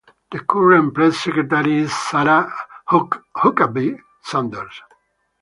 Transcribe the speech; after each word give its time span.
The 0.31 0.39
current 0.39 0.95
Press 0.95 1.17
Secretary 1.19 1.77
is 1.81 1.93
Sarah 1.95 2.51
Huckabee 2.89 3.99
Sanders. 4.23 4.81